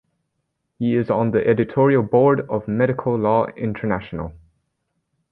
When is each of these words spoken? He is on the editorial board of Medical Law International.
He 0.79 0.95
is 0.95 1.11
on 1.11 1.29
the 1.29 1.45
editorial 1.45 2.01
board 2.01 2.49
of 2.49 2.67
Medical 2.67 3.15
Law 3.19 3.45
International. 3.55 4.33